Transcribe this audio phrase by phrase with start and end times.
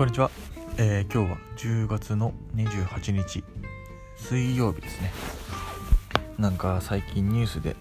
[0.00, 0.30] こんにちは、
[0.78, 3.44] えー、今日は10月の28日
[4.16, 5.12] 水曜日ですね。
[6.38, 7.76] なんか最近ニュースで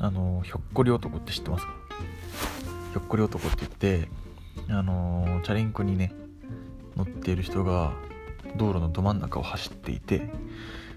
[0.00, 1.72] あのひょっこり男って知ってますか？
[2.92, 4.08] ひょっこり男って言って
[4.68, 6.12] あのチャリンコにね
[6.96, 7.92] 乗っている人が
[8.56, 10.28] 道路のど真ん中を走っていて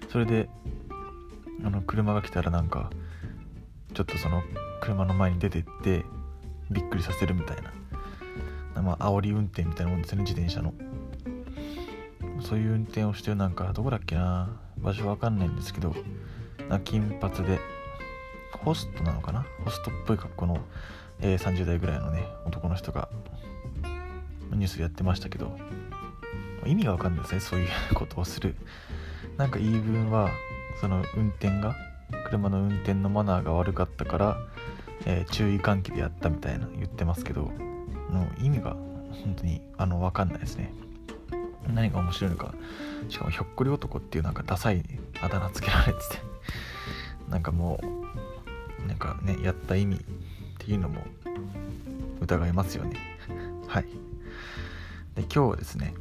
[0.08, 0.48] それで
[1.62, 2.90] あの車が来たらなんか
[3.94, 4.42] ちょっとその
[4.80, 6.04] 車の前に出てって
[6.68, 7.72] びっくりさせるみたいな
[8.80, 10.72] まあ煽り運転みたいなもんですね自転車の。
[12.40, 14.56] そういう運転をしてるなんかどこだっけな。
[14.78, 15.94] 場所わかんないんですけど
[16.68, 17.60] な金髪で。
[18.52, 19.44] ホストなのかな。
[19.64, 20.60] ホストっぽい格好の、
[21.20, 23.08] えー、30代ぐらいのね男の人が
[24.52, 25.56] ニュースやってましたけど。
[26.64, 28.54] 意味がわかんないですねそういうことをする。
[29.36, 30.30] なんか言い分は
[30.80, 31.74] その運転が
[32.28, 34.36] 車の運転のマナーが悪かったから、
[35.06, 37.50] えー、注意喚起でやったみたいな言ってますけど。
[38.12, 38.76] の意味が
[39.24, 40.72] 本当にあの分かんないですね。
[41.72, 42.54] 何が面白いのか。
[43.08, 44.82] しかもひょっこり男っていうなんかダサい
[45.20, 46.32] あだ名つけられてて。
[47.28, 47.80] なんかも
[48.84, 50.00] うなんかねやった意味っ
[50.58, 51.02] ていうのも
[52.20, 52.96] 疑えますよね。
[53.66, 53.84] はい。
[55.14, 55.94] で今日はですね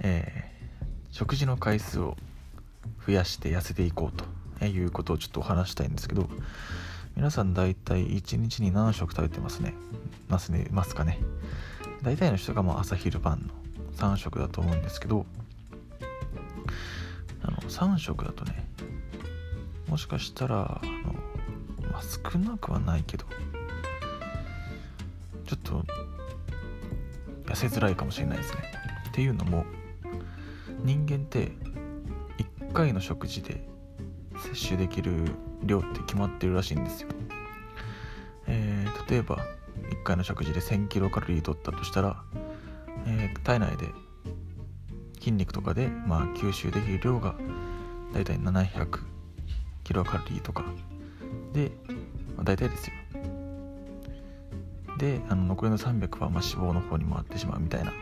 [0.00, 2.16] えー、食事の回数を
[3.06, 6.28] 増やして痩せていこうということをちょっとお話したいんですけど
[7.16, 9.72] 皆さん大体1日に何食食べてますね？
[10.28, 11.18] ますねますかね？
[12.02, 13.54] 大体の人がまあ朝昼晩の
[13.96, 15.24] 3食だと思うんですけど
[17.42, 18.68] あの3食だとね
[19.88, 23.24] もしかしたらあの、まあ、少なくはないけど
[25.46, 25.84] ちょっと
[27.46, 28.58] 痩せづらいかもしれないですね。
[29.08, 29.64] っていうのも
[30.84, 31.52] 人間って
[32.68, 33.66] 1回の食事で
[34.38, 35.12] 摂取できる
[35.62, 37.08] 量って決まってるらしいんですよ、
[38.46, 39.36] えー、例えば
[39.90, 42.22] 1回の食事で1000キロカロリー取ったとしたら、
[43.06, 43.86] えー、体内で
[45.18, 47.34] 筋肉とかで、まあ、吸収できる量が
[48.14, 49.00] だいたい700
[49.84, 50.64] キロカロリーとか。
[51.52, 51.72] で、
[52.36, 52.92] まあ、大体ですよ。
[54.98, 57.92] であの残りの300はまあ脂肪の方に回ってしまうみたいな、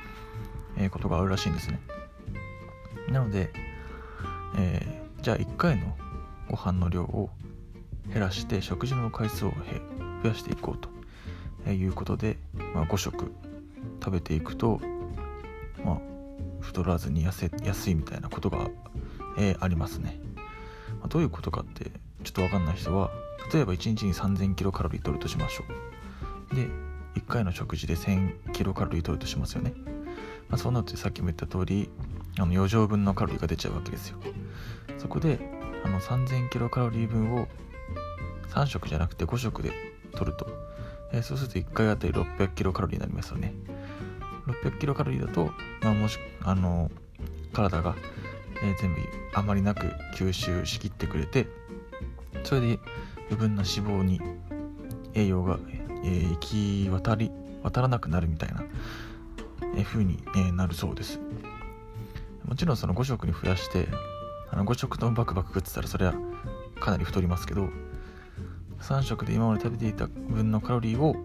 [0.76, 1.80] えー、ことがあるらしいんですね。
[3.08, 3.50] なので、
[4.58, 5.96] えー、じゃあ1回の
[6.48, 7.30] ご飯の量を
[8.12, 9.52] 減らして食事の回数を
[10.22, 10.78] 増やしていこう
[11.66, 12.36] ということで、
[12.74, 13.32] まあ、5食
[14.02, 14.80] 食べていくと、
[15.84, 15.98] まあ、
[16.60, 18.68] 太らずに痩せやすいみたいなことが、
[19.38, 20.20] えー、ありますね、
[21.00, 21.90] まあ、どういうことかって
[22.22, 23.10] ちょっと分かんない人は
[23.52, 25.64] 例えば1日に3000キロカロリー取るとしましょ
[26.52, 26.54] う。
[26.54, 26.68] で
[27.20, 29.72] 1回の食事で1000キロカロリー取るとしますよね、
[30.48, 31.88] まあ、そうなるとさっきも言った通り
[32.38, 34.18] あの余剰分のカロリーが出ちゃうわけですよ。
[34.98, 35.38] そこで
[35.84, 37.46] あの3000キロカロリー分を
[38.48, 39.72] 3食じゃなくて5食で
[40.12, 40.46] 取ると、
[41.12, 43.54] えー、そうすると1回あたり600キロカロリーになりますよね。
[44.46, 45.50] 600キロカロリーだと、
[45.82, 46.90] まあ、もしあの
[47.52, 47.94] 体が、
[48.62, 49.00] えー、全部
[49.34, 49.86] あまりなく
[50.16, 51.46] 吸収しきってくれて
[52.42, 52.78] それで
[53.30, 54.20] 余分な脂肪に
[55.14, 55.58] 栄養が、
[56.04, 57.30] えー、行き渡り
[57.62, 58.64] 渡らなくなるみたいな、
[59.76, 61.20] えー、風に、えー、なるそうです。
[62.44, 63.88] もちろんその5食に増やして
[64.54, 66.14] あの5食ともバクバク食ってたらそれは
[66.78, 67.70] かなり太りますけど
[68.82, 71.16] 3食で今まで食べていた分のカロリーを、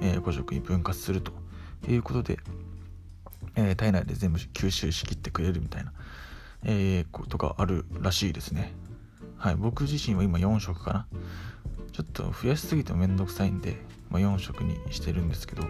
[0.00, 1.32] えー、5食に分割すると
[1.88, 2.38] いうことで、
[3.56, 5.92] えー、体内で全部吸収しきってくれるみたいな、
[6.62, 8.72] えー、ことがあるらしいですね。
[9.36, 11.06] はい僕自身は今4食かな。
[11.92, 13.78] ちょっと増やしすぎてもめんどくさいんで、
[14.10, 15.64] まあ、4食にしてるんですけど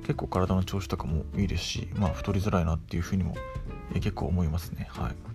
[0.00, 3.36] 結構体の調子とかもいいですし、まあ、太りづらいなっていうふうにも、
[3.94, 4.88] え、結構思いますね。
[4.90, 5.31] はい。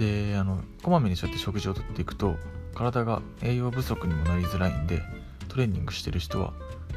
[0.00, 2.36] であのこまめにそうやって食事をとっていくと
[2.74, 5.02] 体が栄養不足にもなりづらいんで
[5.48, 6.54] トレーニングしてる人は、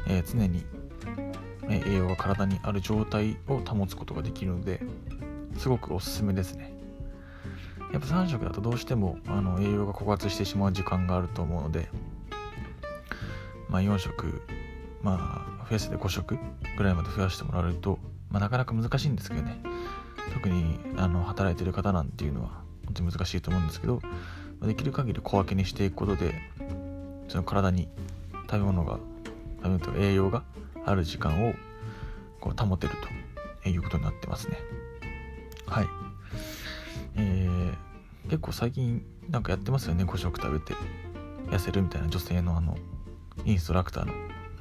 [0.08, 0.64] えー、常に、
[1.68, 4.80] え、栄養が体にある状態を保つことができるので
[5.58, 6.72] すごくおすすめですね。
[7.92, 11.88] やっぱ3食だとどうしてもあの栄養が枯渇してしまう時間があると思うので
[13.68, 14.42] まあ4食
[15.00, 16.38] まあ増やせて5食
[16.76, 19.62] ぐらいまで増やしてもらえると、まあ、なかなか難しいんですけどね。
[20.32, 24.00] 特にあの働いてる方なんていうのは本当に難しいと思うんですけど
[24.62, 26.34] できる限り小分けにしていくことで
[27.28, 27.88] その体に
[28.50, 28.98] 食べ物が
[29.58, 30.44] 食べ物と栄養が
[30.84, 31.54] ある時間を
[32.40, 32.94] こう保てる
[33.62, 34.58] ということになってますね。
[35.66, 35.86] はい。
[37.16, 37.74] えー、
[38.24, 40.04] 結構最近なんかやってますよね。
[40.04, 40.74] 5食食べて
[41.50, 42.76] 痩せるみたいな女性のあの
[43.44, 44.12] インストラクターの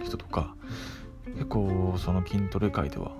[0.03, 0.55] 人とか
[1.33, 3.11] 結構その筋トレ界では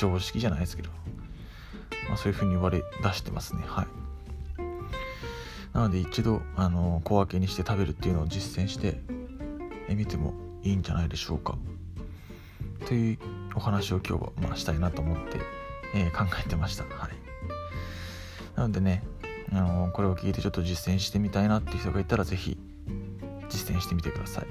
[0.00, 0.88] 常識じゃないですけど、
[2.08, 3.62] まあ、そういうふうに言われ出してますね。
[3.66, 3.86] はい。
[5.74, 8.98] なので一度あの小分けにして食べるっていうのを実践して
[9.90, 10.32] みても
[10.62, 11.58] いいんじゃないでしょうか。
[12.86, 13.18] という
[13.54, 15.38] お話を今日はまあしたいなと思って、
[15.94, 16.84] えー、考えてました。
[16.84, 17.10] はい。
[18.56, 19.02] なのでね
[19.52, 22.56] あのこれを聞いてちょっと実践してみたいなっていう人がいたら是非
[23.50, 24.46] 実践してみてください。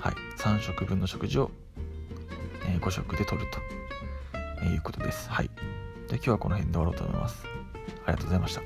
[0.00, 0.14] はい。
[0.38, 1.50] 3食分の食事を、
[2.66, 3.83] えー、5食でとると。
[4.66, 5.28] いうことです。
[5.30, 5.50] はい。
[6.08, 7.44] で今日はこの辺で終わろうと思います。
[8.06, 8.62] ありがとうございました。